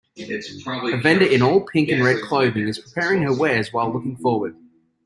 [0.17, 4.55] A vendor in all pink and red clothing is preparing her wears while looking forward.